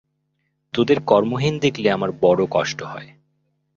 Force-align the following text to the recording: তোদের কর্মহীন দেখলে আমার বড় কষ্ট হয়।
তোদের 0.73 0.97
কর্মহীন 1.01 1.55
দেখলে 1.59 1.87
আমার 1.91 2.11
বড় 2.21 2.41
কষ্ট 2.51 2.79
হয়। 2.83 3.09